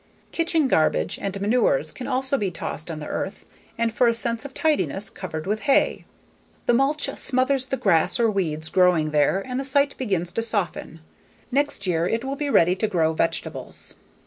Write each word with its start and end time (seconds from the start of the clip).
Kitchen 0.31 0.67
garbage 0.67 1.19
and 1.21 1.39
manures 1.39 1.91
can 1.91 2.07
also 2.07 2.35
be 2.35 2.49
tossed 2.49 2.89
on 2.89 2.99
the 2.99 3.05
earth 3.05 3.45
and, 3.77 3.93
for 3.93 4.07
a 4.07 4.15
sense 4.15 4.43
of 4.43 4.51
tidiness, 4.51 5.11
covered 5.11 5.45
with 5.45 5.59
hay. 5.69 6.05
The 6.65 6.73
mulch 6.73 7.15
smothers 7.19 7.67
the 7.67 7.77
grass 7.77 8.19
or 8.19 8.31
weeds 8.31 8.67
growing 8.69 9.11
there 9.11 9.41
and 9.45 9.59
the 9.59 9.63
site 9.63 9.95
begins 9.97 10.31
to 10.31 10.41
soften. 10.41 11.01
Next 11.51 11.85
year 11.85 12.07
it 12.07 12.23
will 12.25 12.35
be 12.35 12.49
ready 12.49 12.75
to 12.77 12.87
grow 12.87 13.13
vegetables. 13.13 13.93